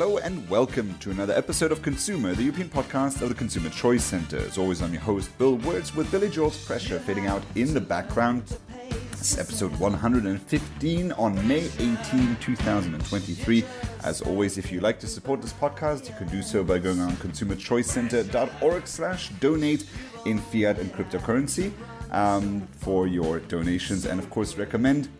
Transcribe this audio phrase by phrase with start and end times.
[0.00, 4.02] Hello and welcome to another episode of ConsEUmer, the European podcast of the Consumer Choice
[4.02, 4.38] Center.
[4.38, 7.82] As always, I'm your host, Bill Wirtz, with Billy Joel's pressure fading out in the
[7.82, 8.44] background.
[9.10, 13.62] This is episode 115 on May 18, 2023.
[14.02, 17.00] As always, if you'd like to support this podcast, you can do so by going
[17.00, 19.84] on consumerchoicecenter.org slash donate
[20.24, 21.72] in fiat and cryptocurrency
[22.10, 24.06] um, for your donations.
[24.06, 25.10] And of course, recommend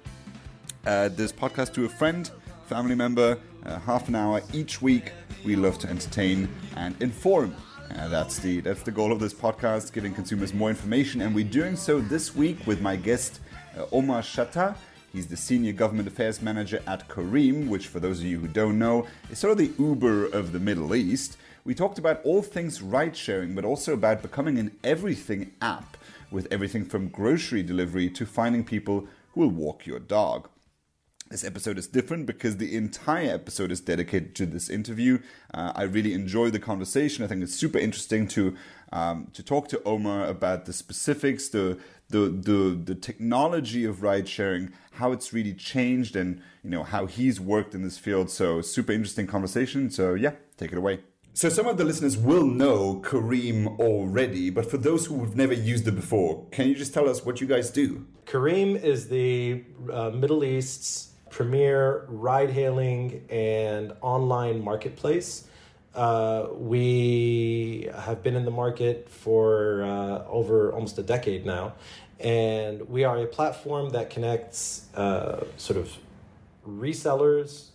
[0.86, 2.30] uh, this podcast to a friend,
[2.66, 3.36] family member,
[3.66, 5.12] uh, half an hour each week.
[5.44, 7.54] We love to entertain and inform.
[7.96, 11.44] Uh, that's the that's the goal of this podcast, giving consumers more information, and we're
[11.44, 13.40] doing so this week with my guest
[13.76, 14.76] uh, Omar Chatah.
[15.12, 18.78] He's the senior government affairs manager at Careem, which, for those of you who don't
[18.78, 21.36] know, is sort of the Uber of the Middle East.
[21.64, 25.96] We talked about all things ride sharing, but also about becoming an everything app
[26.30, 30.48] with everything from grocery delivery to finding people who will walk your dog.
[31.30, 35.20] This episode is different because the entire episode is dedicated to this interview.
[35.54, 37.22] Uh, I really enjoy the conversation.
[37.22, 38.56] I think it's super interesting to
[38.90, 44.28] um, to talk to Omar about the specifics, the the the the technology of ride
[44.28, 48.28] sharing, how it's really changed, and you know how he's worked in this field.
[48.28, 49.88] So super interesting conversation.
[49.88, 50.98] So yeah, take it away.
[51.32, 55.54] So some of the listeners will know Careem already, but for those who have never
[55.54, 58.04] used it before, can you just tell us what you guys do?
[58.26, 65.46] Careem is the uh, Middle East's premier ride hailing and online marketplace.
[65.94, 71.72] Uh, we have been in the market for uh, over almost a decade now,
[72.20, 75.92] and we are a platform that connects uh, sort of
[76.68, 77.68] resellers,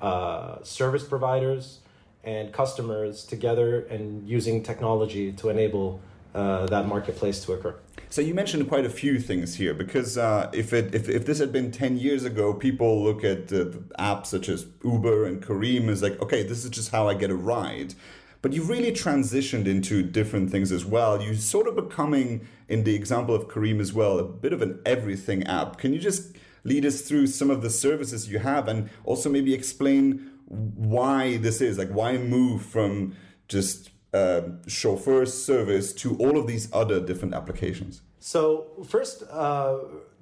[0.00, 1.80] uh, service providers,
[2.24, 6.00] and customers together and using technology to enable
[6.34, 7.74] uh, that marketplace to occur.
[8.10, 11.38] So you mentioned quite a few things here because uh, if it if, if this
[11.38, 13.66] had been ten years ago, people look at uh,
[13.98, 17.30] apps such as Uber and Careem as like, okay, this is just how I get
[17.30, 17.94] a ride.
[18.40, 21.20] But you've really transitioned into different things as well.
[21.20, 24.80] You're sort of becoming, in the example of Careem as well, a bit of an
[24.86, 25.76] everything app.
[25.76, 29.52] Can you just lead us through some of the services you have and also maybe
[29.54, 31.78] explain why this is?
[31.78, 33.16] Like, why move from
[33.48, 38.02] just uh, chauffeur service to all of these other different applications?
[38.20, 39.78] So first, uh,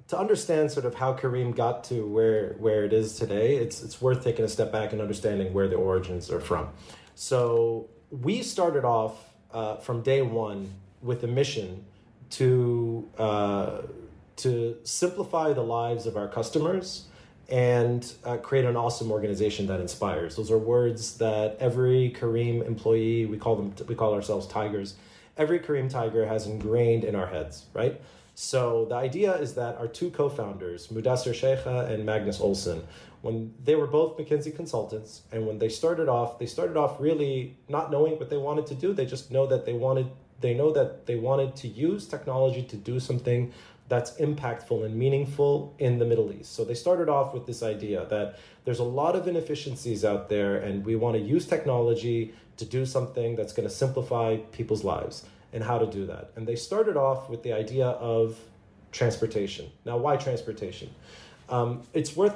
[0.07, 4.01] to understand sort of how Careem got to where where it is today, it's it's
[4.01, 6.69] worth taking a step back and understanding where the origins are from.
[7.15, 9.15] So we started off
[9.51, 11.85] uh, from day one with a mission
[12.31, 13.81] to uh,
[14.37, 17.07] to simplify the lives of our customers
[17.49, 20.35] and uh, create an awesome organization that inspires.
[20.35, 24.95] Those are words that every Careem employee we call them we call ourselves tigers.
[25.37, 28.01] Every Careem tiger has ingrained in our heads, right?
[28.33, 32.83] So the idea is that our two co-founders, Mudassir Sheikha and Magnus Olsson,
[33.21, 37.57] when they were both McKinsey consultants, and when they started off, they started off really
[37.67, 38.93] not knowing what they wanted to do.
[38.93, 40.09] They just know that they wanted
[40.39, 43.51] they know that they wanted to use technology to do something
[43.89, 46.53] that's impactful and meaningful in the Middle East.
[46.53, 50.57] So they started off with this idea that there's a lot of inefficiencies out there,
[50.57, 55.25] and we want to use technology to do something that's going to simplify people's lives
[55.53, 56.31] and how to do that.
[56.35, 58.37] And they started off with the idea of
[58.91, 59.69] transportation.
[59.85, 60.89] Now, why transportation?
[61.49, 62.35] Um, it's worth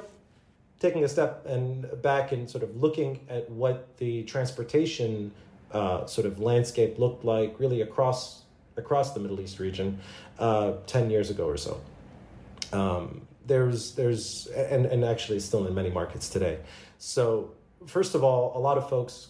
[0.80, 5.32] taking a step and back and sort of looking at what the transportation
[5.70, 8.41] uh, sort of landscape looked like really across
[8.76, 9.98] across the Middle East region
[10.38, 11.80] uh, 10 years ago or so.
[12.72, 16.58] Um, there's, there's, and, and actually still in many markets today.
[16.98, 17.52] So,
[17.86, 19.28] first of all, a lot of folks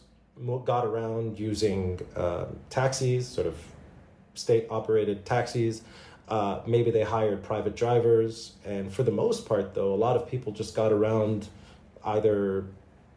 [0.65, 3.57] got around using uh, taxis, sort of
[4.35, 5.83] state operated taxis.
[6.29, 8.53] Uh, maybe they hired private drivers.
[8.65, 11.49] And for the most part, though, a lot of people just got around
[12.05, 12.67] either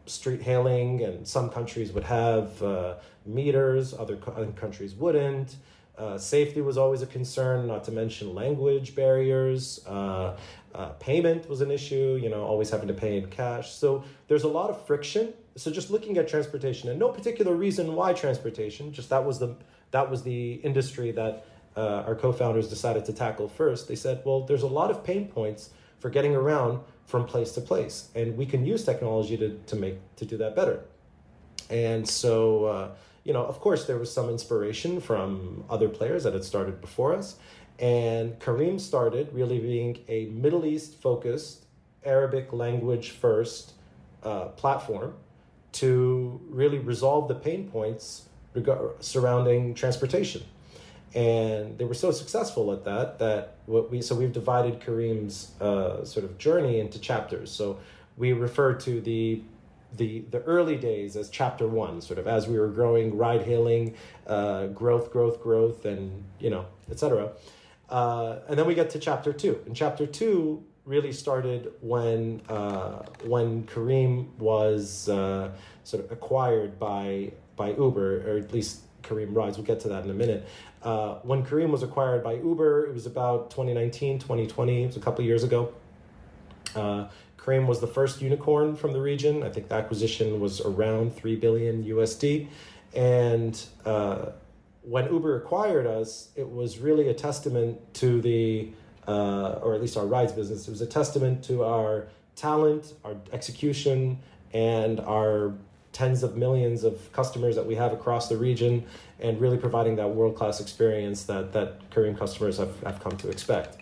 [0.06, 5.56] street hailing, and some countries would have uh, meters, other, co- other countries wouldn't.
[5.98, 9.80] Uh, safety was always a concern, not to mention language barriers.
[9.86, 10.36] Uh,
[10.74, 13.72] uh, payment was an issue, you know, always having to pay in cash.
[13.72, 15.32] So there's a lot of friction.
[15.56, 19.56] So just looking at transportation, and no particular reason why transportation, just that was the
[19.92, 21.46] that was the industry that
[21.76, 23.88] uh, our co-founders decided to tackle first.
[23.88, 27.62] They said, well, there's a lot of pain points for getting around from place to
[27.62, 30.80] place, and we can use technology to to make to do that better.
[31.70, 32.88] And so uh,
[33.26, 37.12] you know, of course, there was some inspiration from other players that had started before
[37.12, 37.34] us.
[37.80, 41.64] And Careem started really being a Middle East focused,
[42.04, 43.72] Arabic language first
[44.22, 45.14] uh, platform
[45.72, 50.42] to really resolve the pain points reg- surrounding transportation.
[51.12, 56.04] And they were so successful at that that what we so we've divided Careem's uh,
[56.04, 57.50] sort of journey into chapters.
[57.50, 57.78] So
[58.16, 59.42] we refer to the
[59.96, 63.94] the the early days as chapter one, sort of as we were growing, ride hailing,
[64.26, 67.32] uh, growth, growth, growth, and you know, etc.
[67.88, 69.60] Uh, and then we get to chapter two.
[69.66, 75.50] And chapter two really started when uh, when Careem was uh,
[75.84, 79.56] sort of acquired by by Uber, or at least Careem Rides.
[79.56, 80.46] We'll get to that in a minute.
[80.82, 84.82] Uh, when Careem was acquired by Uber, it was about 2019, 2020.
[84.82, 85.72] It was a couple years ago.
[86.76, 87.08] Uh,
[87.38, 89.42] Careem was the first unicorn from the region.
[89.42, 92.48] I think the acquisition was around 3 billion USD.
[92.94, 94.26] And uh,
[94.82, 98.70] when Uber acquired us, it was really a testament to the,
[99.06, 103.16] uh, or at least our rides business, it was a testament to our talent, our
[103.32, 104.18] execution,
[104.52, 105.54] and our
[105.92, 108.84] tens of millions of customers that we have across the region
[109.18, 113.30] and really providing that world class experience that, that Careem customers have, have come to
[113.30, 113.78] expect.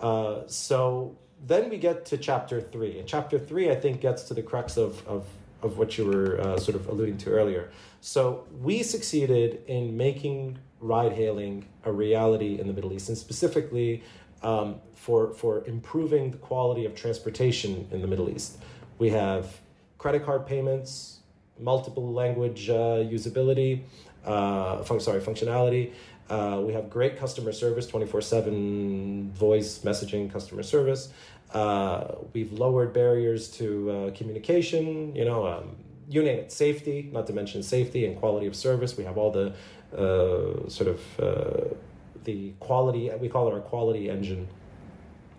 [0.00, 1.14] Uh, so
[1.46, 2.98] then we get to chapter three.
[2.98, 5.26] And chapter three, I think, gets to the crux of, of,
[5.62, 7.70] of what you were uh, sort of alluding to earlier.
[8.00, 14.02] So we succeeded in making ride hailing a reality in the Middle East, and specifically
[14.42, 18.58] um, for, for improving the quality of transportation in the Middle East.
[18.98, 19.60] We have
[19.98, 21.20] credit card payments,
[21.58, 23.82] multiple language uh, usability,
[24.24, 25.92] uh, fun- sorry, functionality.
[26.30, 31.12] Uh, we have great customer service, 24 7 voice messaging customer service.
[31.52, 35.76] Uh, we've lowered barriers to uh, communication, you know, um,
[36.08, 38.96] you name it, safety, not to mention safety and quality of service.
[38.96, 39.52] We have all the
[39.92, 41.74] uh, sort of uh,
[42.22, 44.46] the quality, we call it our quality engine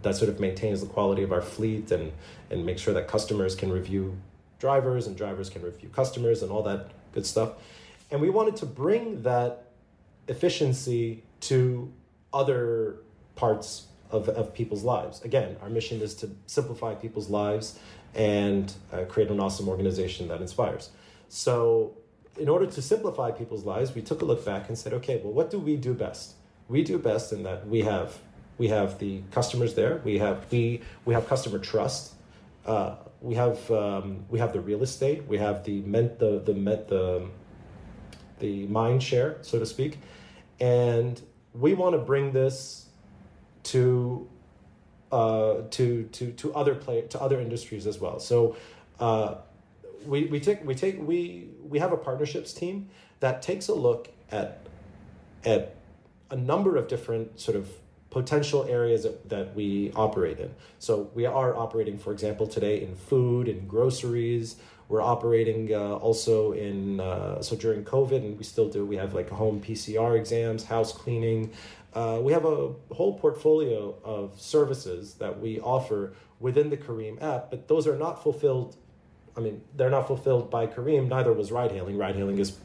[0.01, 2.11] that sort of maintains the quality of our fleet and,
[2.49, 4.17] and make sure that customers can review
[4.59, 7.53] drivers and drivers can review customers and all that good stuff.
[8.09, 9.70] And we wanted to bring that
[10.27, 11.91] efficiency to
[12.33, 12.97] other
[13.35, 15.21] parts of, of people's lives.
[15.23, 17.79] Again, our mission is to simplify people's lives
[18.13, 20.89] and uh, create an awesome organization that inspires.
[21.29, 21.97] So,
[22.37, 25.33] in order to simplify people's lives, we took a look back and said, okay, well,
[25.33, 26.35] what do we do best?
[26.67, 28.17] We do best in that we have
[28.57, 30.01] we have the customers there.
[30.03, 32.13] We have we we have customer trust.
[32.65, 35.25] Uh, we have um, we have the real estate.
[35.27, 37.27] We have the meant the the meant the
[38.41, 39.99] the mind share, so to speak,
[40.59, 41.21] and
[41.53, 42.87] we want to bring this
[43.63, 44.27] to
[45.11, 48.19] uh, to to to other play to other industries as well.
[48.19, 48.55] So
[48.99, 49.35] uh,
[50.05, 52.89] we we take we take we we have a partnerships team
[53.19, 54.65] that takes a look at
[55.45, 55.75] at
[56.29, 57.69] a number of different sort of
[58.11, 60.53] potential areas that, that we operate in.
[60.77, 64.57] So we are operating, for example, today in food and groceries.
[64.89, 68.85] We're operating uh, also in uh, so during COVID, and we still do.
[68.85, 71.53] We have like home PCR exams, house cleaning.
[71.93, 77.49] Uh, we have a whole portfolio of services that we offer within the Careem app,
[77.49, 78.75] but those are not fulfilled.
[79.37, 81.97] I mean, they're not fulfilled by Careem, Neither was ride hailing.
[81.97, 82.57] Ride hailing is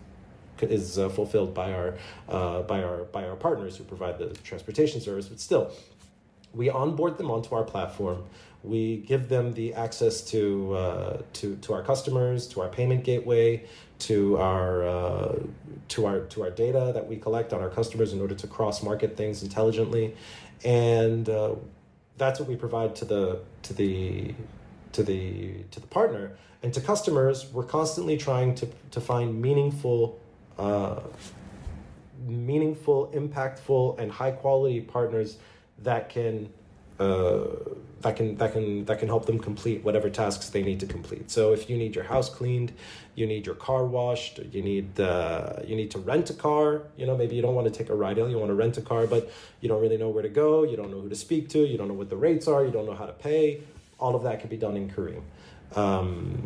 [0.62, 1.94] is uh, fulfilled by our
[2.28, 5.28] uh, by our by our partners who provide the transportation service.
[5.28, 5.72] But still,
[6.52, 8.24] we onboard them onto our platform.
[8.62, 13.64] We give them the access to uh, to to our customers, to our payment gateway,
[14.00, 15.38] to our uh,
[15.88, 18.82] to our to our data that we collect on our customers in order to cross
[18.82, 20.16] market things intelligently,
[20.64, 21.54] and uh,
[22.16, 24.34] that's what we provide to the to the
[24.92, 27.46] to the to the partner and to customers.
[27.52, 30.18] We're constantly trying to to find meaningful
[32.26, 35.38] meaningful, impactful, and high quality partners
[35.82, 36.48] that can
[36.98, 37.44] uh,
[38.00, 41.30] that can that can that can help them complete whatever tasks they need to complete.
[41.30, 42.72] So if you need your house cleaned,
[43.14, 46.82] you need your car washed, you need uh, you need to rent a car.
[46.96, 48.78] You know maybe you don't want to take a ride in, you want to rent
[48.78, 51.16] a car, but you don't really know where to go, you don't know who to
[51.16, 53.60] speak to, you don't know what the rates are, you don't know how to pay.
[53.98, 55.22] All of that can be done in Careem.
[55.74, 56.42] Um,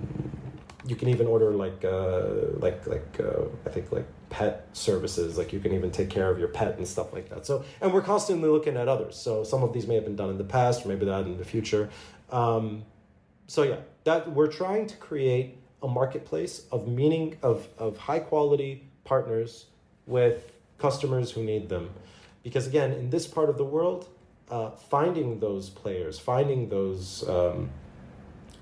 [0.86, 2.22] you can even order like uh,
[2.58, 5.36] like like uh, I think like pet services.
[5.36, 7.46] Like you can even take care of your pet and stuff like that.
[7.46, 9.16] So and we're constantly looking at others.
[9.16, 11.36] So some of these may have been done in the past, or maybe that in
[11.36, 11.90] the future.
[12.30, 12.84] Um,
[13.46, 18.88] so yeah, that we're trying to create a marketplace of meaning of of high quality
[19.04, 19.66] partners
[20.06, 21.90] with customers who need them,
[22.42, 24.08] because again, in this part of the world,
[24.50, 27.28] uh, finding those players, finding those.
[27.28, 27.70] Um,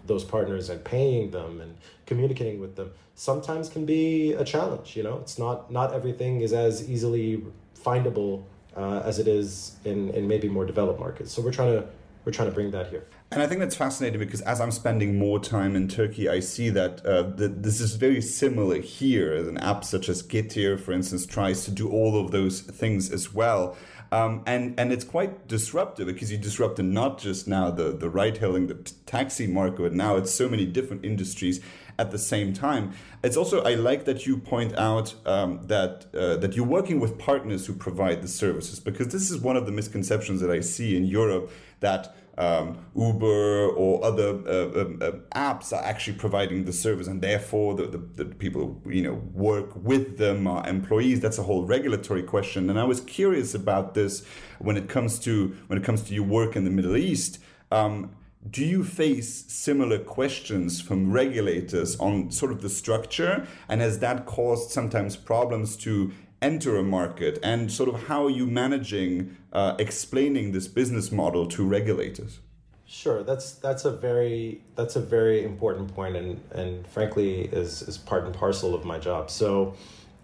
[0.09, 5.03] those partners and paying them and communicating with them sometimes can be a challenge you
[5.03, 5.19] know?
[5.19, 7.45] It's not not everything is as easily
[7.77, 8.43] findable
[8.77, 11.33] uh, as it is in in maybe more developed markets.
[11.33, 11.87] So we're trying to
[12.25, 15.19] we're trying to bring that here and I think that's fascinating because as I'm spending
[15.19, 19.35] more time in Turkey, I see that, uh, this is very similar here.
[19.35, 23.35] An app such as Getir, for instance, tries to do all of those things as
[23.35, 23.77] well.
[24.11, 28.39] Um, and and it's quite disruptive because you disrupted not just now the the ride
[28.39, 31.61] hailing, the t- taxi market, but now it's so many different industries
[31.99, 32.93] at the same time.
[33.23, 37.19] It's also I like that you point out um, that uh, that you're working with
[37.19, 40.97] partners who provide the services because this is one of the misconceptions that I see
[40.97, 46.73] in Europe that um, Uber or other uh, um, uh, apps are actually providing the
[46.73, 51.19] service, and therefore the, the, the, people you know work with them are employees.
[51.19, 54.25] That's a whole regulatory question, and I was curious about this
[54.61, 57.41] when it comes to when it comes to your work in the Middle East.
[57.73, 58.13] Um,
[58.49, 64.27] do you face similar questions from regulators on sort of the structure, and has that
[64.27, 69.75] caused sometimes problems to enter a market and sort of how are you managing uh,
[69.79, 72.41] explaining this business model to regulators?
[72.87, 77.99] Sure that's that's a very that's a very important point and and frankly is is
[77.99, 79.31] part and parcel of my job.
[79.31, 79.75] So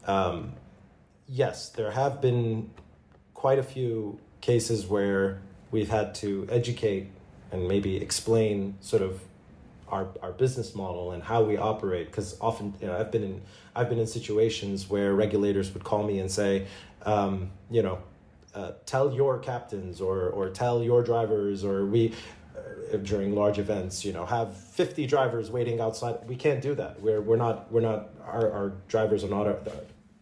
[0.07, 0.55] um,
[1.27, 2.71] yes there have been
[3.35, 7.09] quite a few cases where we've had to educate
[7.53, 9.21] and maybe explain sort of
[9.95, 13.43] our, our business model and how we operate because often you know I've been in
[13.77, 16.67] I've been in situations where regulators would call me and say
[17.07, 17.99] um, you know
[18.55, 22.13] uh, tell your captains or or tell your drivers or we
[22.57, 26.19] uh, during large events you know have 50 drivers waiting outside.
[26.27, 27.01] We can't do that.
[27.01, 29.59] We're we're not we're not our, our drivers are not our,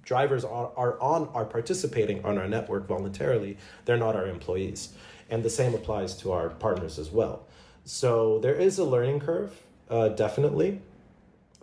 [0.04, 3.56] drivers are, are on are participating on our network voluntarily.
[3.86, 4.92] They're not our employees.
[5.30, 7.46] And the same applies to our partners as well
[7.84, 9.54] so there is a learning curve,
[9.90, 10.80] uh, definitely,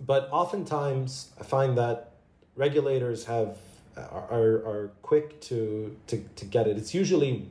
[0.05, 2.11] but oftentimes I find that
[2.55, 3.57] regulators have
[3.97, 6.77] are, are quick to, to to get it.
[6.77, 7.47] It's usually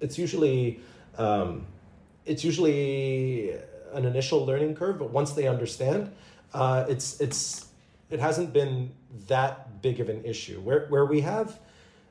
[0.00, 0.80] it's usually
[1.18, 1.66] um,
[2.26, 3.52] it's usually
[3.92, 6.10] an initial learning curve, but once they understand,
[6.54, 7.66] uh, it's it's
[8.10, 8.92] it hasn't been
[9.28, 10.60] that big of an issue.
[10.60, 11.58] Where where we have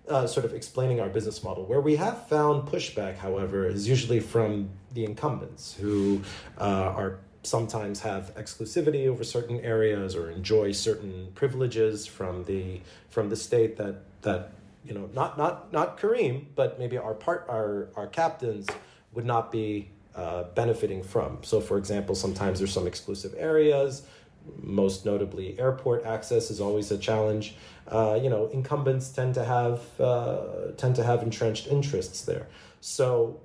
[0.10, 1.66] uh, sort of explaining our business model.
[1.66, 6.22] Where we have found pushback, however, is usually from the incumbents who
[6.58, 12.80] uh, are sometimes have exclusivity over certain areas or enjoy certain privileges from the
[13.10, 14.52] from the state that that
[14.86, 18.68] you know not not not Careem, but maybe our part our our captains
[19.14, 21.40] would not be uh, benefiting from.
[21.42, 24.06] So, for example, sometimes there's some exclusive areas
[24.62, 27.56] most notably airport access is always a challenge.
[27.88, 32.48] Uh, you know, incumbents tend to have uh, tend to have entrenched interests there.
[32.80, 33.40] So,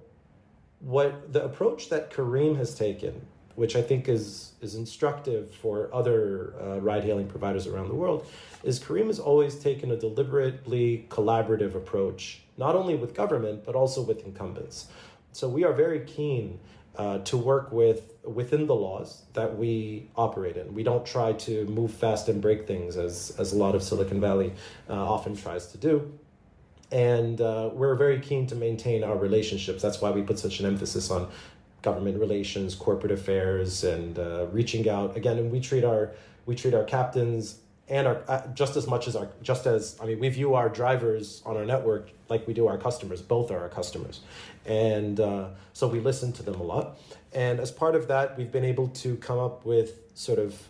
[0.81, 6.55] what the approach that Careem has taken, which I think is is instructive for other
[6.61, 8.27] uh, ride-hailing providers around the world,
[8.63, 14.03] is Careem has always taken a deliberately collaborative approach, not only with government but also
[14.03, 14.87] with incumbents.
[15.33, 16.59] So we are very keen
[16.99, 20.75] uh, to work with within the laws that we operate in.
[20.75, 24.21] We don't try to move fast and break things as as a lot of Silicon
[24.21, 24.53] Valley
[24.89, 26.13] uh, often tries to do.
[26.93, 29.83] And uh, we're very keen to maintain our relationships.
[29.83, 31.29] That's why we put such an emphasis on
[31.83, 35.17] government relations, corporate affairs, and uh, reaching out.
[35.17, 36.13] Again, and we treat our
[36.47, 40.07] we treat our captains and our uh, just as much as our just as I
[40.07, 43.23] mean we view our drivers on our network like we do our customers.
[43.23, 44.21] Both are our customers,
[44.67, 46.99] and uh, so we listen to them a lot.
[47.33, 50.61] And as part of that, we've been able to come up with sort of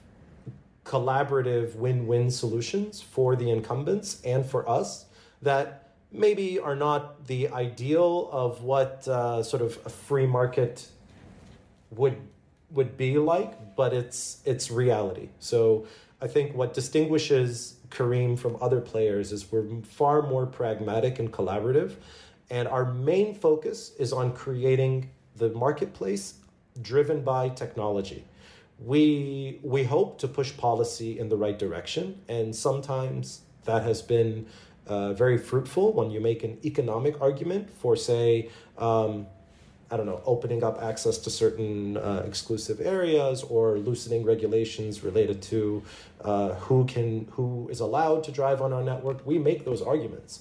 [0.85, 5.07] collaborative win-win solutions for the incumbents and for us
[5.43, 10.89] that maybe are not the ideal of what uh, sort of a free market
[11.91, 12.17] would
[12.71, 15.29] would be like, but it's it's reality.
[15.39, 15.87] So
[16.21, 21.95] I think what distinguishes Careem from other players is we're far more pragmatic and collaborative.
[22.51, 26.35] And our main focus is on creating the marketplace
[26.81, 28.25] driven by technology.
[28.79, 34.47] We, we hope to push policy in the right direction, and sometimes that has been
[34.87, 39.27] uh, very fruitful when you make an economic argument for, say, um,
[39.91, 45.41] I don't know, opening up access to certain uh, exclusive areas or loosening regulations related
[45.43, 45.83] to
[46.23, 49.25] uh, who can who is allowed to drive on our network.
[49.25, 50.41] We make those arguments,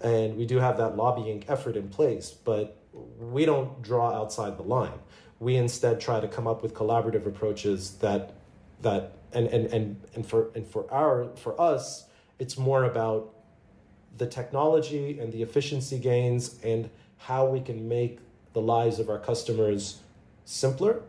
[0.00, 2.76] and we do have that lobbying effort in place, but
[3.18, 4.98] we don't draw outside the line.
[5.38, 8.34] We instead try to come up with collaborative approaches that
[8.82, 12.06] that and and and and for and for our for us,
[12.38, 13.34] it's more about
[14.16, 18.18] the technology and the efficiency gains and how we can make
[18.52, 20.00] the lives of our customers
[20.44, 21.02] simpler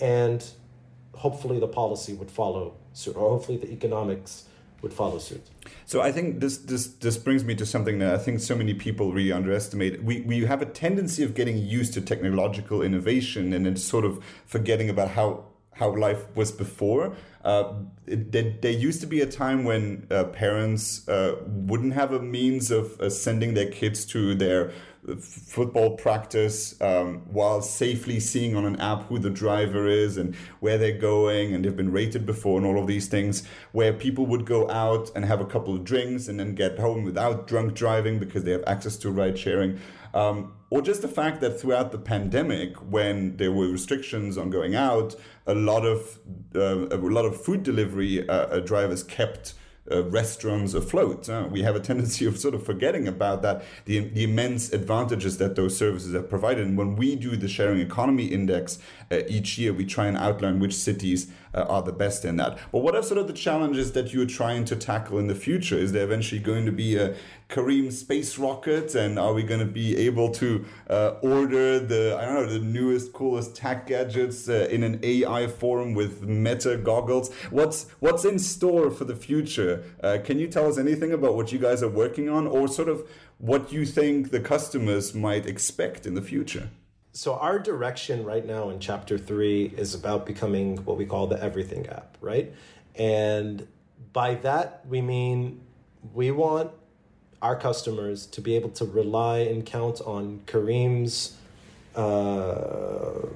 [0.00, 0.50] and
[1.14, 4.46] hopefully the policy would follow suit or hopefully the economics
[4.82, 5.42] would follow suit.
[5.84, 8.74] So I think this this this brings me to something that I think so many
[8.74, 10.02] people really underestimate.
[10.02, 14.22] We we have a tendency of getting used to technological innovation and then sort of
[14.46, 17.14] forgetting about how how life was before.
[17.44, 17.74] Uh,
[18.06, 22.18] it, there, there, used to be a time when uh, parents uh, wouldn't have a
[22.18, 24.72] means of uh, sending their kids to their
[25.14, 30.78] football practice um, while safely seeing on an app who the driver is and where
[30.78, 34.44] they're going and they've been rated before and all of these things where people would
[34.44, 38.18] go out and have a couple of drinks and then get home without drunk driving
[38.18, 39.78] because they have access to ride sharing.
[40.12, 44.74] Um, or just the fact that throughout the pandemic when there were restrictions on going
[44.74, 45.14] out
[45.46, 46.18] a lot of
[46.54, 49.54] uh, a lot of food delivery uh, uh drivers kept
[49.90, 51.28] uh, restaurants afloat.
[51.28, 55.38] Uh, we have a tendency of sort of forgetting about that, the, the immense advantages
[55.38, 56.66] that those services have provided.
[56.66, 58.78] And when we do the sharing economy index
[59.10, 62.58] uh, each year, we try and outline which cities uh, are the best in that.
[62.72, 65.76] But what are sort of the challenges that you're trying to tackle in the future?
[65.76, 67.14] Is there eventually going to be a
[67.48, 72.24] Careem space rocket, and are we going to be able to uh, order the I
[72.24, 77.32] don't know the newest, coolest tech gadgets uh, in an AI form with Meta goggles?
[77.50, 79.84] What's what's in store for the future?
[80.02, 82.88] Uh, can you tell us anything about what you guys are working on, or sort
[82.88, 86.70] of what you think the customers might expect in the future?
[87.12, 91.40] So our direction right now in chapter three is about becoming what we call the
[91.40, 92.52] everything app, right?
[92.96, 93.68] And
[94.12, 95.60] by that we mean
[96.12, 96.72] we want
[97.46, 101.36] our customers to be able to rely and count on Careem's
[101.94, 103.26] uh,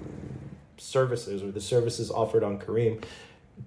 [0.79, 3.05] services or the services offered on Careem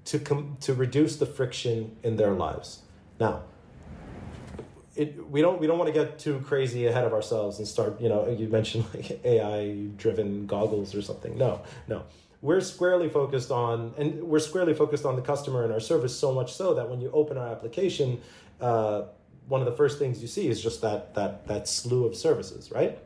[0.05, 2.81] to com- to reduce the friction in their lives.
[3.21, 3.43] Now,
[4.97, 8.01] it, we don't we don't want to get too crazy ahead of ourselves and start
[8.01, 11.38] you know you mentioned like AI driven goggles or something.
[11.38, 12.03] No, no.
[12.41, 16.33] We're squarely focused on and we're squarely focused on the customer and our service so
[16.33, 18.19] much so that when you open our application,
[18.59, 19.03] uh,
[19.47, 22.71] one of the first things you see is just that that that slew of services,
[22.71, 23.00] right?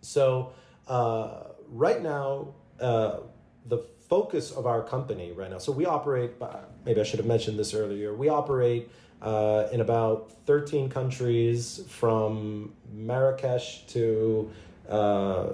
[0.00, 0.52] So
[0.86, 3.20] uh, right now, uh,
[3.66, 3.78] the
[4.08, 5.58] focus of our company right now.
[5.58, 6.32] So we operate.
[6.40, 8.14] Uh, maybe I should have mentioned this earlier.
[8.14, 8.90] We operate
[9.22, 14.50] uh, in about thirteen countries, from Marrakesh to
[14.88, 15.46] uh,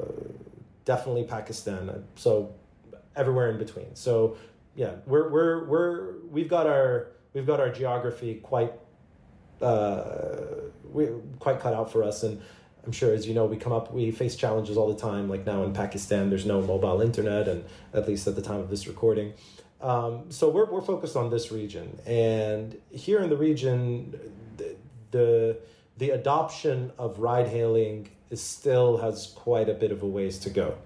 [0.85, 2.05] definitely Pakistan.
[2.17, 2.55] So
[3.17, 3.95] everywhere in between.
[3.95, 4.37] So
[4.75, 8.77] yeah, we're we're we're we've got our we've got our geography quite uh,
[9.61, 12.23] we quite cut out for us.
[12.23, 12.41] And
[12.85, 15.29] I'm sure, as you know, we come up, we face challenges all the time.
[15.29, 18.71] Like now in Pakistan, there's no mobile internet, and at least at the time of
[18.71, 19.35] this recording.
[19.81, 24.19] Um, so we're we're focused on this region, and here in the region,
[24.57, 24.77] the
[25.11, 25.59] the,
[25.97, 30.51] the adoption of ride hailing is still has quite a bit of a ways to
[30.51, 30.77] go.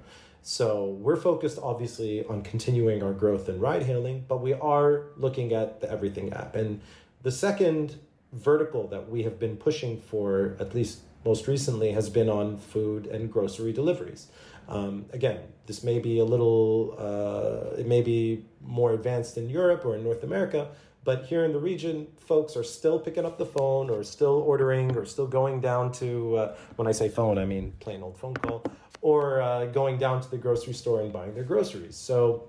[0.43, 5.53] So we're focused obviously on continuing our growth in ride hailing, but we are looking
[5.53, 6.55] at the Everything app.
[6.55, 6.81] And
[7.23, 7.97] the second
[8.35, 13.07] vertical that we have been pushing for, at least most recently, has been on food
[13.07, 14.29] and grocery deliveries.
[14.69, 19.85] Um, again, this may be a little, uh, it may be more advanced in Europe
[19.85, 20.69] or in North America,
[21.05, 24.97] but here in the region, folks are still picking up the phone or still ordering
[24.97, 28.35] or still going down to, uh, when I say phone, I mean plain old phone
[28.35, 28.65] call,
[29.03, 31.97] or uh, going down to the grocery store and buying their groceries.
[31.97, 32.49] So,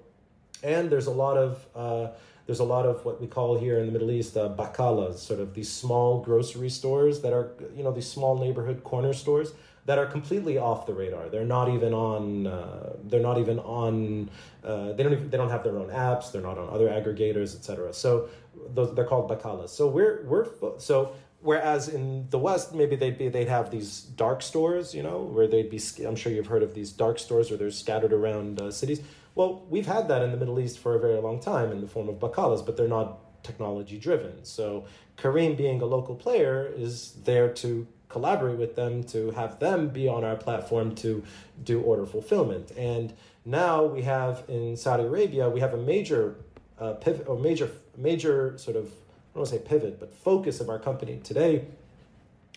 [0.63, 2.08] and there's a lot of, uh,
[2.45, 5.39] there's a lot of what we call here in the Middle East uh, bakalas, sort
[5.39, 9.53] of these small grocery stores that are, you know, these small neighborhood corner stores
[9.86, 11.29] that are completely off the radar.
[11.29, 12.47] They're not even on.
[12.47, 14.29] Uh, they're not even on.
[14.63, 15.13] Uh, they don't.
[15.13, 16.31] Even, they don't have their own apps.
[16.31, 17.93] They're not on other aggregators, etc.
[17.93, 18.29] So
[18.73, 19.69] those they're called bakalas.
[19.69, 20.47] So we're we're
[20.79, 25.21] so whereas in the west maybe they'd be they'd have these dark stores you know
[25.21, 28.60] where they'd be i'm sure you've heard of these dark stores where they're scattered around
[28.60, 29.01] uh, cities
[29.36, 31.88] well, we've had that in the Middle East for a very long time in the
[31.88, 34.43] form of bakalas, but they're not technology driven.
[34.43, 34.86] So
[35.17, 40.08] Careem, being a local player, is there to collaborate with them to have them be
[40.08, 41.24] on our platform to
[41.63, 42.71] do order fulfillment.
[42.78, 46.36] And now we have in Saudi Arabia, we have a major
[46.80, 50.62] uh, pivot or major major sort of I don't want to say pivot, but focus
[50.62, 51.65] of our company today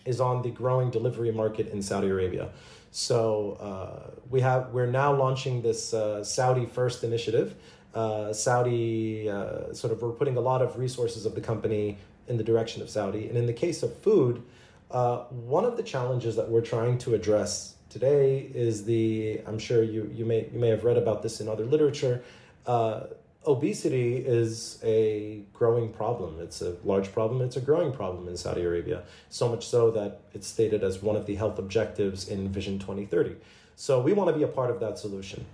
[0.05, 2.49] is on the growing delivery market in Saudi Arabia.
[2.91, 7.55] So uh, we have we're now launching this uh, Saudi First initiative.
[7.93, 12.37] Uh, Saudi uh, sort of we're putting a lot of resources of the company in
[12.37, 13.27] the direction of Saudi.
[13.27, 14.43] And in the case of food,
[14.91, 19.83] uh, one of the challenges that we're trying to address today is the I'm sure
[19.83, 22.23] you you may you may have read about this in other literature.
[23.47, 26.39] Obesity is a growing problem.
[26.41, 27.41] It's a large problem.
[27.41, 29.03] It's a growing problem in Saudi Arabia.
[29.29, 33.37] So much so that it's stated as one of the health objectives in Vision 2030.
[33.77, 35.45] So we want to be a part of that solution.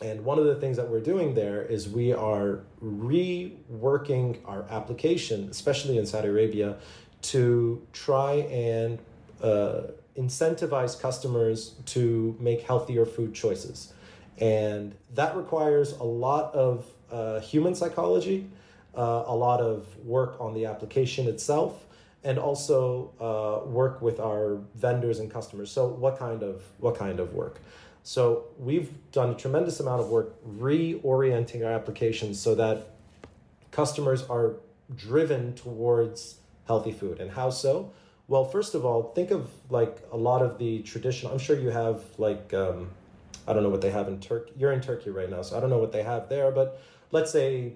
[0.00, 5.48] And one of the things that we're doing there is we are reworking our application,
[5.50, 6.76] especially in Saudi Arabia,
[7.22, 9.00] to try and
[9.42, 9.82] uh,
[10.16, 13.92] incentivize customers to make healthier food choices.
[14.38, 18.48] And that requires a lot of uh, human psychology,
[18.96, 21.84] uh, a lot of work on the application itself,
[22.24, 25.70] and also uh, work with our vendors and customers.
[25.70, 27.60] So, what kind of what kind of work?
[28.04, 32.88] So, we've done a tremendous amount of work reorienting our applications so that
[33.70, 34.54] customers are
[34.96, 37.20] driven towards healthy food.
[37.20, 37.92] And how so?
[38.28, 41.32] Well, first of all, think of like a lot of the traditional.
[41.32, 42.90] I'm sure you have like um,
[43.46, 44.52] I don't know what they have in Turkey.
[44.56, 46.50] You're in Turkey right now, so I don't know what they have there.
[46.50, 47.74] But let's say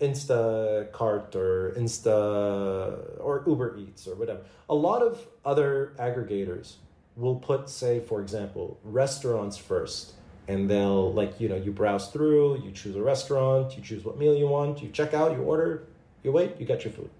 [0.00, 4.40] Instacart or Insta or Uber Eats or whatever.
[4.70, 6.74] A lot of other aggregators
[7.16, 10.14] will put, say, for example, restaurants first.
[10.46, 14.16] And they'll like, you know, you browse through, you choose a restaurant, you choose what
[14.16, 15.84] meal you want, you check out, you order,
[16.22, 17.10] you wait, you get your food.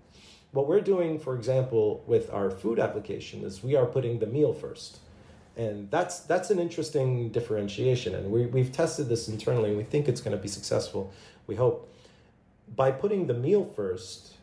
[0.53, 4.55] What we're doing, for example, with our food application is we are putting the meal
[4.55, 5.01] first.
[5.59, 8.15] And that's that's an interesting differentiation.
[8.15, 11.13] And we, we've tested this internally and we think it's going to be successful.
[11.47, 11.93] We hope.
[12.77, 14.35] By putting the meal first,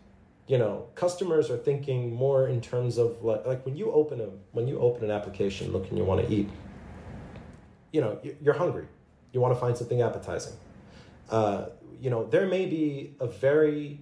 [0.47, 4.29] you know, customers are thinking more in terms of like, like when you open a
[4.51, 6.49] when you open an application, look and you want to eat,
[7.91, 8.87] you know, you're hungry.
[9.31, 10.53] You want to find something appetizing.
[11.29, 11.67] Uh,
[12.01, 13.99] you know, there may be a very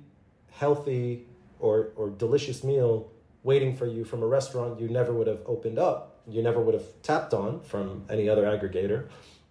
[0.51, 1.25] healthy
[1.59, 3.11] or, or delicious meal
[3.43, 6.73] waiting for you from a restaurant you never would have opened up, you never would
[6.73, 9.07] have tapped on from any other aggregator,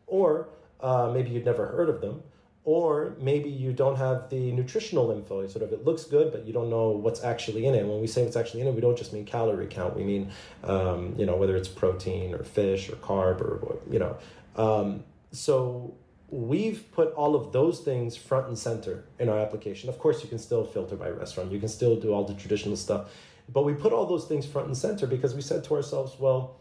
[0.07, 0.49] or
[0.81, 2.23] uh, maybe you'd never heard of them,
[2.65, 5.47] or maybe you don't have the nutritional info.
[5.49, 7.87] Sort of, it looks good, but you don't know what's actually in it.
[7.87, 9.97] When we say what's actually in it, we don't just mean calorie count.
[9.97, 10.31] We mean,
[10.65, 14.17] um, you know, whether it's protein or fish or carb or you know.
[14.57, 15.95] Um, so
[16.33, 19.89] we've put all of those things front and center in our application.
[19.89, 22.77] Of course, you can still filter by restaurant, you can still do all the traditional
[22.77, 23.11] stuff,
[23.53, 26.57] but we put all those things front and center because we said to ourselves, well,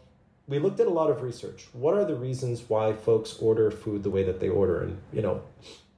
[0.48, 1.68] we looked at a lot of research.
[1.72, 4.82] What are the reasons why folks order food the way that they order?
[4.82, 5.42] And, you know,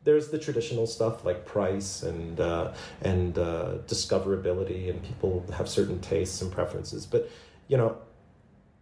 [0.05, 5.99] there's the traditional stuff like price and uh, and uh, discoverability, and people have certain
[6.01, 7.07] tastes and preferences.
[7.07, 7.31] But
[7.69, 7.97] you know,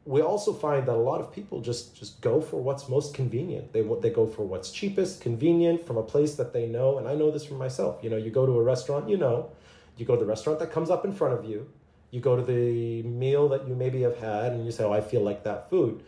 [0.04, 3.72] we also find that a lot of people just just go for what's most convenient.
[3.72, 6.98] They they go for what's cheapest, convenient from a place that they know.
[6.98, 8.00] And I know this from myself.
[8.02, 9.50] You know, you go to a restaurant, you know,
[9.96, 11.70] you go to the restaurant that comes up in front of you.
[12.12, 15.00] You go to the meal that you maybe have had, and you say, "Oh, I
[15.00, 16.04] feel like that food."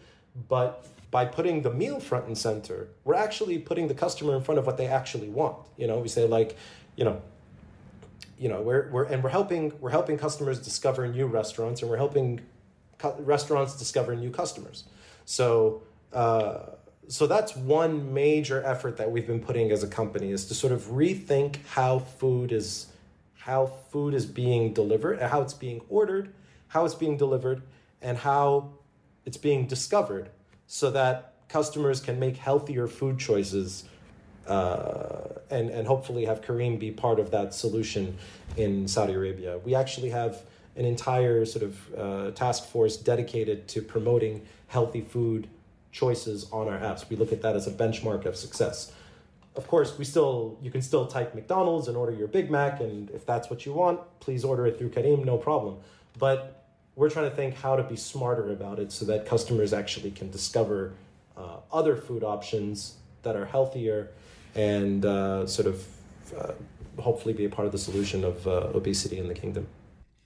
[0.49, 4.59] But by putting the meal front and center, we're actually putting the customer in front
[4.59, 5.57] of what they actually want.
[5.77, 6.57] You know, we say like,
[6.95, 7.23] you know,
[8.39, 11.97] you know, we're we're and we're helping we're helping customers discover new restaurants, and we're
[11.97, 12.41] helping
[13.21, 14.85] restaurants discover new customers.
[15.25, 16.67] So, uh,
[17.09, 20.73] so that's one major effort that we've been putting as a company is to sort
[20.73, 22.87] of rethink how food is
[23.45, 26.33] how food is being delivered, how it's being ordered,
[26.69, 27.61] how it's being delivered,
[28.01, 28.71] and how
[29.27, 30.31] it's being discovered,
[30.67, 33.85] so that customers can make healthier food choices.
[34.47, 38.17] Uh, and and hopefully have Careem be part of that solution
[38.57, 39.59] in Saudi Arabia.
[39.59, 40.43] We actually have
[40.77, 45.49] an entire sort of uh, task force dedicated to promoting healthy food
[45.93, 47.09] choices on our apps.
[47.11, 48.93] We look at that as a benchmark of success.
[49.57, 53.11] Of course, we still you can still type McDonald's and order your Big Mac, and
[53.11, 55.79] if that's what you want, please order it through Careem, no problem.
[56.19, 56.65] But
[56.97, 60.31] we're trying to think how to be smarter about it so that customers actually can
[60.31, 60.93] discover
[61.37, 64.11] uh, other food options that are healthier
[64.55, 65.87] and uh, sort of
[66.39, 66.53] uh,
[67.01, 69.67] hopefully be a part of the solution of uh, obesity in the kingdom.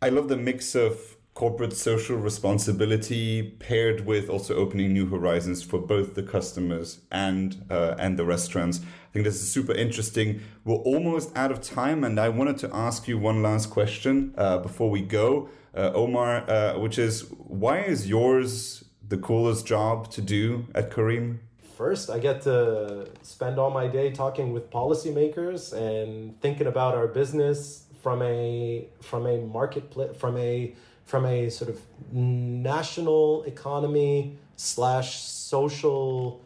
[0.02, 5.78] I love the mix of corporate social responsibility paired with also opening new horizons for
[5.78, 8.80] both the customers and uh, and the restaurants.
[8.80, 10.40] I think this is super interesting.
[10.64, 14.58] We're almost out of time, and I wanted to ask you one last question uh,
[14.58, 17.14] before we go, uh, Omar, uh, which is
[17.62, 21.38] why is yours the coolest job to do at Careem?
[21.76, 27.06] First, I get to spend all my day talking with policymakers and thinking about our
[27.06, 30.74] business from a from a marketplace from a
[31.08, 31.80] from a sort of
[32.12, 36.38] national economy slash social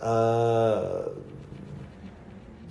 [0.00, 1.10] uh,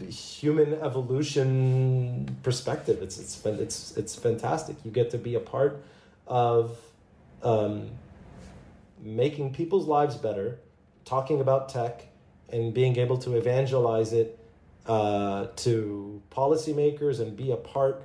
[0.10, 3.01] human evolution perspective.
[3.01, 4.75] It's it's it's it's fantastic.
[4.83, 5.81] You get to be a part
[6.27, 6.77] of
[7.41, 7.91] um,
[9.01, 10.60] making people's lives better,
[11.05, 12.07] talking about tech,
[12.49, 14.38] and being able to evangelize it
[14.86, 18.03] uh, to policymakers and be a part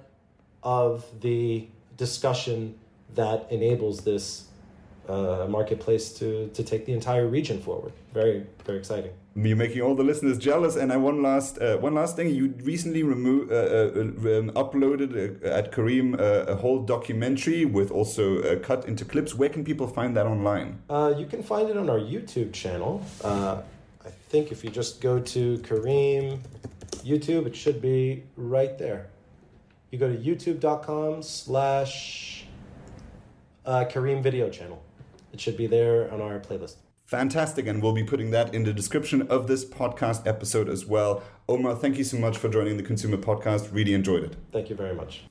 [0.62, 2.78] of the discussion
[3.14, 4.46] that enables this
[5.08, 7.92] uh, marketplace to to take the entire region forward.
[8.14, 9.12] Very very exciting.
[9.34, 10.76] You're making all the listeners jealous.
[10.76, 12.34] And I one last uh, one last thing.
[12.34, 17.90] You recently removed uh, uh, um, uploaded uh, at Careem uh, a whole documentary with
[17.90, 19.34] also cut into clips.
[19.34, 20.82] Where can people find that online?
[21.16, 23.02] you can find it on our YouTube channel.
[23.24, 26.40] I think if you just go to Careem
[27.04, 29.08] YouTube, it should be right there.
[29.90, 32.46] You go to youtube.com slash
[33.64, 34.82] uh, Careem video channel.
[35.32, 36.76] It should be there on our playlist.
[37.06, 41.22] Fantastic, and we'll be putting that in the description of this podcast episode as well.
[41.48, 43.72] Omar, thank you so much for joining the Consumer Podcast.
[43.72, 44.36] Really enjoyed it.
[44.50, 45.24] Thank you very much.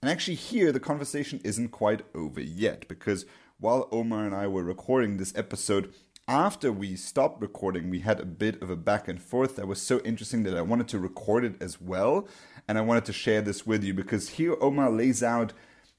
[0.00, 3.26] And actually, here the conversation isn't quite over yet because
[3.58, 5.92] while Omar and I were recording this episode,
[6.28, 9.82] after we stopped recording, we had a bit of a back and forth that was
[9.82, 12.28] so interesting that I wanted to record it as well.
[12.68, 15.52] And I wanted to share this with you because here Omar lays out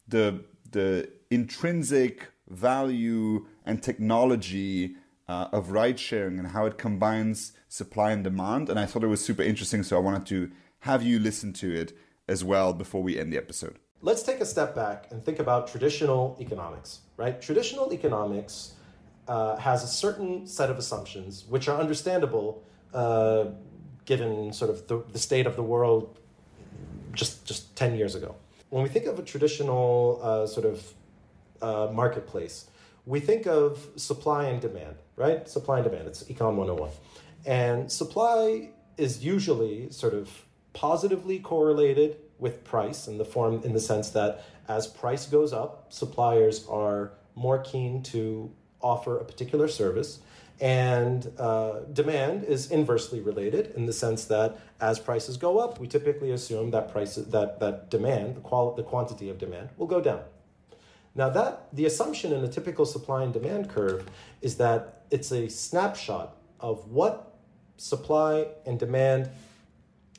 [0.08, 4.96] the, the intrinsic value and technology
[5.28, 8.70] uh, of ride sharing and how it combines supply and demand.
[8.70, 11.74] And I thought it was super interesting, so I wanted to have you listen to
[11.74, 11.94] it
[12.28, 13.78] as well before we end the episode.
[14.02, 17.40] Let's take a step back and think about traditional economics, right?
[17.42, 18.74] Traditional economics
[19.28, 22.64] uh, has a certain set of assumptions which are understandable
[22.94, 23.46] uh,
[24.06, 26.18] given sort of the, the, state of the world
[27.14, 28.36] just, just 10 years ago.
[28.70, 30.94] When we think of a traditional uh, sort of
[31.62, 32.66] uh, marketplace,
[33.06, 35.48] we think of supply and demand, right?
[35.48, 36.08] Supply and demand.
[36.08, 36.92] It's Econ 101.
[37.46, 43.80] And supply is usually sort of positively correlated with price in the form in the
[43.80, 50.20] sense that as price goes up, suppliers are more keen to offer a particular service.
[50.62, 55.88] And uh, demand is inversely related in the sense that as prices go up, we
[55.88, 60.02] typically assume that prices that, that demand, the qual the quantity of demand, will go
[60.02, 60.22] down.
[61.20, 64.08] Now that the assumption in a typical supply and demand curve
[64.42, 67.36] is that it's a snapshot of what
[67.76, 69.30] supply and demand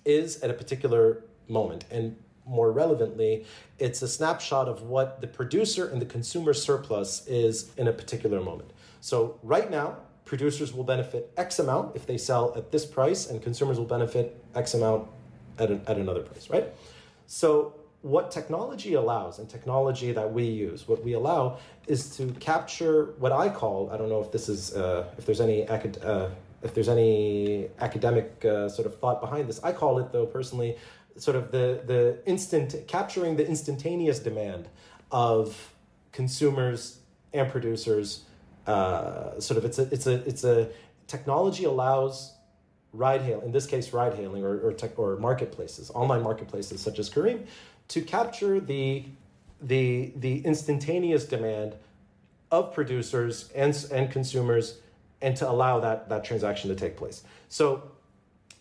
[0.04, 1.86] is at a particular moment.
[1.90, 3.46] And more relevantly,
[3.78, 8.42] it's a snapshot of what the producer and the consumer surplus is in a particular
[8.42, 8.70] moment.
[9.00, 13.40] So right now, producers will benefit X amount if they sell at this price, and
[13.40, 15.08] consumers will benefit X amount
[15.58, 16.66] at, an, at another price, right?
[17.26, 20.88] So what technology allows and technology that we use.
[20.88, 24.74] What we allow is to capture what i call i don't know if this is
[24.74, 26.28] uh, if there's any acad- uh,
[26.62, 29.60] if there's any academic uh, sort of thought behind this.
[29.62, 30.76] I call it though personally
[31.16, 34.68] sort of the the instant capturing the instantaneous demand
[35.10, 35.74] of
[36.12, 37.00] consumers
[37.32, 38.24] and producers.
[38.66, 40.68] Uh, sort of it's a it's a it's a
[41.06, 42.34] technology allows
[42.92, 46.98] ride hail in this case ride hailing or or, tech, or marketplaces online marketplaces such
[46.98, 47.46] as Careem
[47.90, 49.04] to capture the,
[49.60, 51.74] the, the instantaneous demand
[52.50, 54.78] of producers and, and consumers
[55.20, 57.24] and to allow that, that transaction to take place.
[57.48, 57.90] So,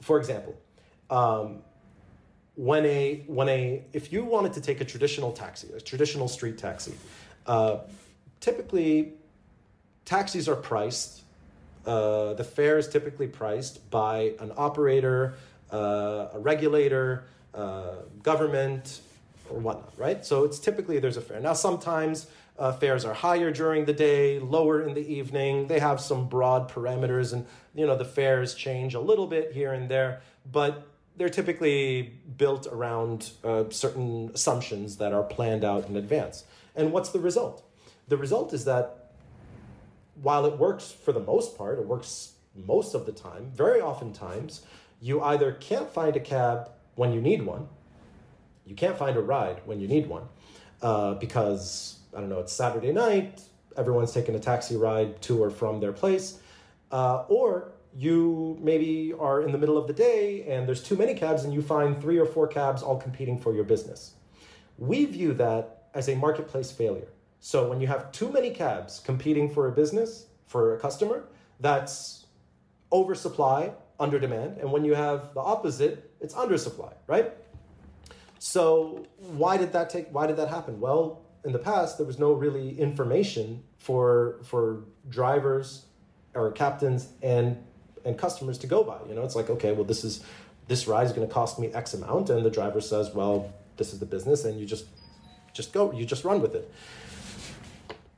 [0.02, 0.58] for example,
[1.12, 1.60] um,
[2.56, 6.58] when a when a if you wanted to take a traditional taxi, a traditional street
[6.58, 6.94] taxi,
[7.48, 7.78] uh,
[8.42, 9.14] typically
[10.06, 11.22] taxis are priced.
[11.86, 15.36] Uh, the fare is typically priced by an operator,
[15.72, 19.00] uh, a regulator, uh, government,
[19.50, 20.26] or whatnot, right?
[20.26, 21.40] So it's typically there's a fare.
[21.40, 25.68] Now sometimes uh, fares are higher during the day, lower in the evening.
[25.68, 29.74] They have some broad parameters, and you know the fares change a little bit here
[29.74, 30.86] and there, but
[31.16, 36.46] they're typically built around uh, certain assumptions that are planned out in advance.
[36.76, 37.64] And what's the result?
[38.08, 39.12] The result is that
[40.22, 43.52] while it works for the most part, it works most of the time.
[43.54, 44.62] Very often times,
[45.02, 47.70] you either can't find a cab when you need one,
[48.70, 50.24] you can't find a ride when you need one
[50.84, 53.42] uh, because, I don't know, it's Saturday night,
[53.76, 56.40] everyone's taking a taxi ride to or from their place.
[56.92, 61.16] Uh, or you maybe are in the middle of the day and there's too many
[61.16, 64.14] cabs and you find three or four cabs all competing for your business.
[64.78, 67.08] We view that as a marketplace failure.
[67.40, 71.24] So when you have too many cabs competing for a business, for a customer,
[71.60, 72.28] that's
[72.92, 74.58] oversupply, under demand.
[74.60, 77.34] And when you have the opposite, it's undersupply, right?
[78.40, 80.08] So why did that take?
[80.10, 80.80] Why did that happen?
[80.80, 85.86] Well, in the past, there was no really information for for drivers
[86.34, 87.64] or captains and
[88.06, 88.98] and customers to go by.
[89.08, 90.24] You know, it's like okay, well, this is
[90.70, 93.92] this ride is going to cost me X amount, and the driver says, well, this
[93.92, 94.86] is the business, and you just
[95.52, 96.72] just go, you just run with it.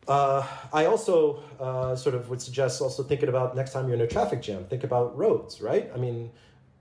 [0.07, 4.01] Uh, I also uh, sort of would suggest also thinking about next time you're in
[4.01, 5.89] a traffic jam, think about roads, right?
[5.95, 6.31] I mean,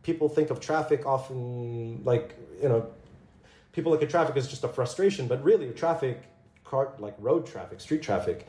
[0.02, 2.90] people think of traffic often like you know
[3.72, 6.22] people look at traffic as just a frustration, but really, traffic,
[6.64, 8.46] car, like road traffic, street traffic,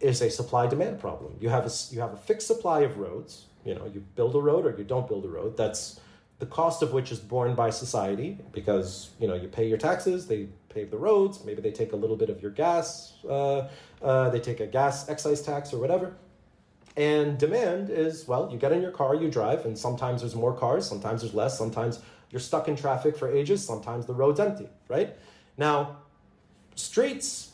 [0.00, 1.36] is a supply demand problem.
[1.40, 3.46] You have a you have a fixed supply of roads.
[3.64, 5.56] You know, you build a road or you don't build a road.
[5.56, 6.00] That's
[6.38, 10.26] the cost of which is borne by society because you know you pay your taxes,
[10.26, 13.68] they pave the roads, maybe they take a little bit of your gas, uh,
[14.02, 16.14] uh, they take a gas excise tax or whatever.
[16.98, 20.54] And demand is, well, you get in your car, you drive, and sometimes there's more
[20.54, 22.00] cars, sometimes there's less, sometimes
[22.36, 25.16] you're stuck in traffic for ages, sometimes the road's empty, right?
[25.56, 25.96] Now,
[26.74, 27.52] streets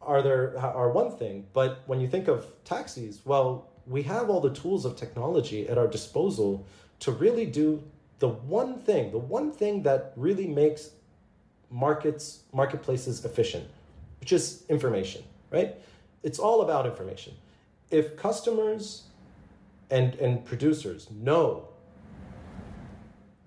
[0.00, 4.40] are there are one thing, but when you think of taxis, well, we have all
[4.40, 6.64] the tools of technology at our disposal
[7.00, 7.82] to really do
[8.20, 10.92] the one thing, the one thing that really makes
[11.70, 13.66] markets marketplaces efficient,
[14.20, 15.74] which is information, right?
[16.22, 17.34] It's all about information
[17.90, 19.02] if customers
[19.90, 21.69] and and producers know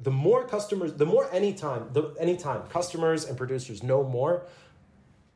[0.03, 4.45] the more customers the more anytime the anytime customers and producers know more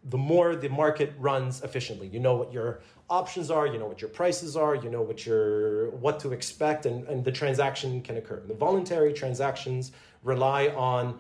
[0.04, 4.02] the more the market runs efficiently you know what your options are you know what
[4.02, 8.18] your prices are you know what your what to expect and, and the transaction can
[8.18, 9.92] occur the voluntary transactions
[10.24, 11.18] rely on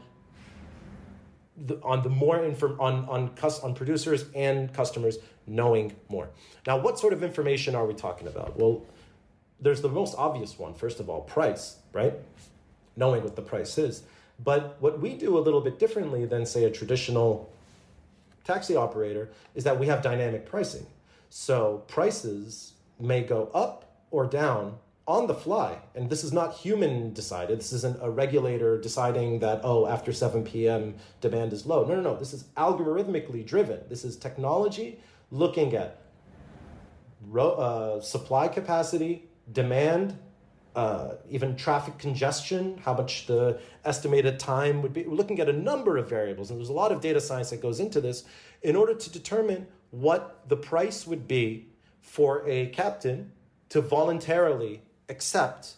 [1.65, 3.31] the, on the more inform on on
[3.63, 6.29] on producers and customers knowing more.
[6.65, 8.59] Now, what sort of information are we talking about?
[8.59, 8.85] Well,
[9.59, 10.73] there's the most obvious one.
[10.73, 12.13] First of all, price, right?
[12.97, 14.03] Knowing what the price is.
[14.43, 17.49] But what we do a little bit differently than, say, a traditional
[18.43, 20.85] taxi operator is that we have dynamic pricing.
[21.29, 25.77] So prices may go up or down on the fly.
[25.95, 27.59] And this is not human decided.
[27.59, 31.85] This isn't a regulator deciding that, oh, after 7 p.m., demand is low.
[31.85, 32.17] No, no, no.
[32.17, 33.79] This is algorithmically driven.
[33.87, 34.99] This is technology
[35.31, 36.01] looking at
[37.37, 40.17] uh, supply capacity, demand,
[40.77, 45.01] uh, even traffic congestion, how much the estimated time would be.
[45.01, 47.63] We're looking at a number of variables, and there's a lot of data science that
[47.63, 48.25] goes into this
[48.61, 51.65] in order to determine what the price would be
[52.01, 53.31] for a captain
[53.69, 55.77] to voluntarily accept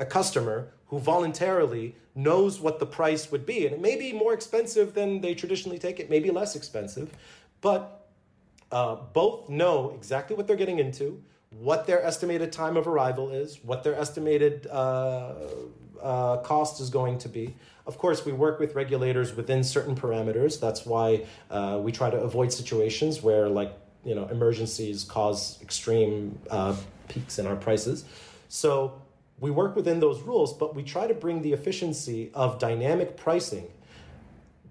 [0.00, 3.66] a customer who voluntarily knows what the price would be.
[3.66, 7.08] And it may be more expensive than they traditionally take, it may be less expensive,
[7.60, 8.08] but
[8.72, 13.62] uh, both know exactly what they're getting into, what their estimated time of arrival is,
[13.62, 15.34] what their estimated uh,
[16.00, 17.54] uh, cost is going to be.
[17.86, 20.60] Of course, we work with regulators within certain parameters.
[20.60, 26.38] That's why uh, we try to avoid situations where, like, you know, emergencies cause extreme
[26.50, 26.76] uh,
[27.08, 28.04] peaks in our prices.
[28.48, 29.02] So
[29.40, 33.66] we work within those rules, but we try to bring the efficiency of dynamic pricing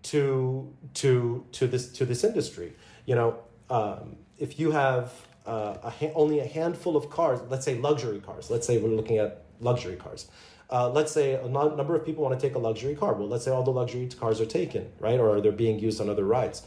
[0.01, 2.73] to to to this to this industry.
[3.05, 3.39] You know,
[3.69, 5.11] um, if you have
[5.49, 8.89] uh, a ha- only a handful of cars, let's say luxury cars, let's say we're
[8.89, 10.29] looking at luxury cars.
[10.71, 13.13] Uh, let's say a number of people want to take a luxury car.
[13.13, 15.19] Well, let's say all the luxury cars are taken, right?
[15.19, 16.61] Or they're being used on other rides.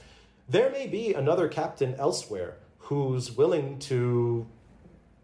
[0.49, 4.47] There may be another captain elsewhere who's willing to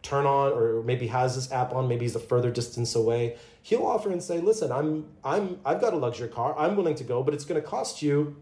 [0.03, 3.85] turn on or maybe has this app on maybe he's a further distance away he'll
[3.85, 7.23] offer and say listen i'm i'm i've got a luxury car i'm willing to go
[7.23, 8.37] but it's going to cost you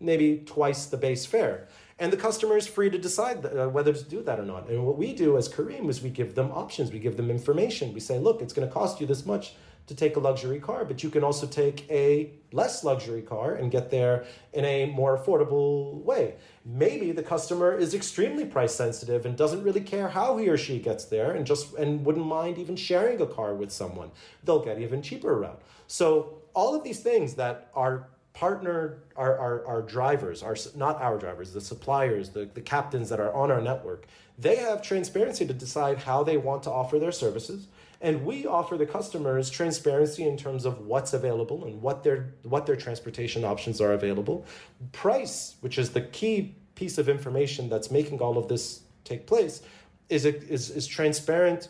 [0.00, 4.04] maybe twice the base fare and the customer is free to decide uh, whether to
[4.04, 4.68] do that or not.
[4.68, 7.92] And what we do as Careem is we give them options, we give them information.
[7.92, 9.54] We say, look, it's going to cost you this much
[9.86, 13.70] to take a luxury car, but you can also take a less luxury car and
[13.70, 16.36] get there in a more affordable way.
[16.64, 20.78] Maybe the customer is extremely price sensitive and doesn't really care how he or she
[20.78, 24.12] gets there and just and wouldn't mind even sharing a car with someone.
[24.44, 25.60] They'll get even cheaper route.
[25.88, 31.18] So all of these things that are partner our, our, our drivers our not our
[31.18, 34.06] drivers the suppliers the, the captains that are on our network
[34.38, 37.68] they have transparency to decide how they want to offer their services.
[38.00, 42.66] And we offer the customers transparency in terms of what's available and what their what
[42.66, 44.44] their transportation options are available.
[44.90, 49.62] Price which is the key piece of information that's making all of this take place
[50.08, 51.68] is, is, is transparent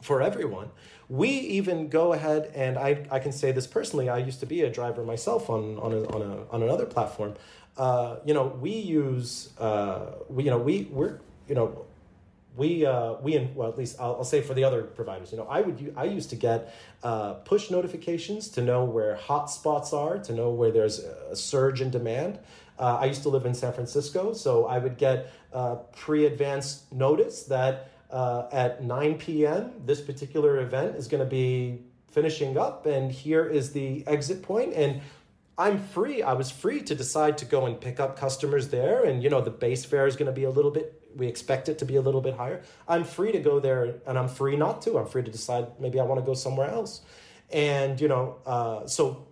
[0.00, 0.70] for everyone
[1.12, 4.62] we even go ahead and I, I can say this personally i used to be
[4.62, 7.34] a driver myself on, on, a, on, a, on another platform.
[7.76, 11.84] Uh, you know we use uh, we, you know we we're you know
[12.56, 15.46] we uh, we well at least I'll, I'll, say for the other providers you know
[15.50, 20.18] i would i used to get uh, push notifications to know where hot spots are
[20.18, 22.38] to know where there's a surge in demand.
[22.78, 27.44] Uh, i used to live in san francisco so i would get uh, pre-advanced notice
[27.44, 29.72] that uh, at 9 p.m.
[29.84, 34.74] This particular event is going to be finishing up, and here is the exit point.
[34.74, 35.00] And
[35.56, 36.22] I'm free.
[36.22, 39.40] I was free to decide to go and pick up customers there, and you know
[39.40, 41.00] the base fare is going to be a little bit.
[41.16, 42.62] We expect it to be a little bit higher.
[42.86, 44.98] I'm free to go there, and I'm free not to.
[44.98, 47.00] I'm free to decide maybe I want to go somewhere else.
[47.50, 49.26] And you know, uh, so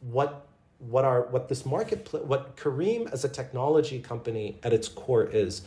[0.00, 0.46] what
[0.78, 5.62] what are what this market what Careem as a technology company at its core is,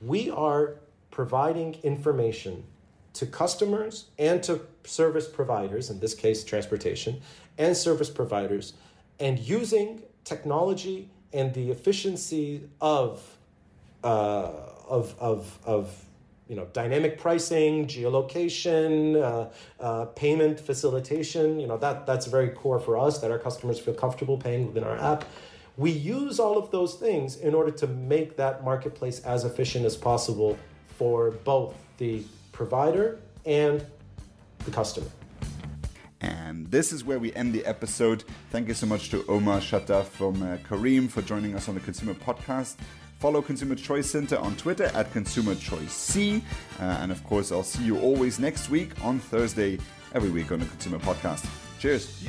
[0.00, 0.76] we are
[1.14, 2.64] providing information
[3.12, 7.22] to customers and to service providers, in this case, transportation,
[7.56, 8.72] and service providers,
[9.20, 13.22] and using technology and the efficiency of,
[14.02, 14.50] uh,
[14.88, 16.04] of, of, of
[16.48, 19.48] you know, dynamic pricing, geolocation, uh,
[19.80, 21.60] uh, payment facilitation.
[21.60, 24.82] You know, that that's very core for us that our customers feel comfortable paying within
[24.82, 25.24] our app.
[25.76, 29.96] We use all of those things in order to make that marketplace as efficient as
[29.96, 30.58] possible
[30.96, 32.22] for both the
[32.52, 33.84] provider and
[34.64, 35.08] the customer.
[36.20, 38.24] And this is where we end the episode.
[38.50, 41.80] Thank you so much to Omar Chatah from uh, Careem for joining us on the
[41.80, 42.76] ConsEUmer Podcast.
[43.18, 46.42] Follow Consumer Choice Center on Twitter at Consumer Choice C.
[46.80, 49.78] Uh, and of course, I'll see you always next week on Thursday,
[50.14, 51.46] every week on the ConsEUmer Podcast.
[51.78, 52.22] Cheers.